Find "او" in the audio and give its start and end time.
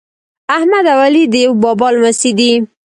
0.93-0.99